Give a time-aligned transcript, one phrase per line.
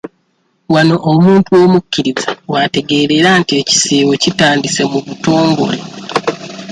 [0.73, 5.77] Wano omuntu omukkiriza w'ategeerera nti ekisiibo kitandise mu butongole.